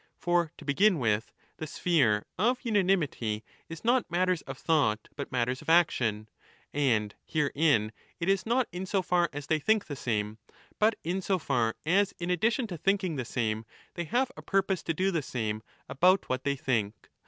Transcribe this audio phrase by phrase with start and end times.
[0.17, 5.61] For to begin with, the sphere of unanimity is not matters of thought but matters
[5.61, 6.27] of action,
[6.73, 10.39] and herein it is not in so far 20 as they think the same,
[10.79, 14.81] but in so far as in addition to thinking the same they have a purpose
[14.81, 17.11] to do the same about what they think.